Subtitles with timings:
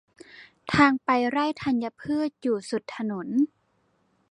[0.73, 3.27] ทางไปไร่ธัญพืชอยู่สุดถนน